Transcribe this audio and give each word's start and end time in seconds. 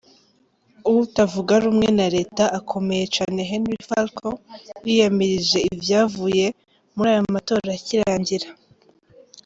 Uwutavuga 0.89 1.53
rumwe 1.65 1.87
na 1.97 2.07
reta 2.15 2.43
akomeye 2.59 3.03
cane 3.15 3.41
Henri 3.49 3.75
Falcon 3.87 4.35
yiyamirije 4.87 5.59
ivyavuye 5.73 6.45
muri 6.95 7.07
ayo 7.13 7.23
matora 7.35 7.69
akirangira. 7.77 8.47